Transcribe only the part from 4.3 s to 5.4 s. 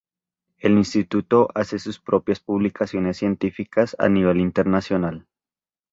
internacional.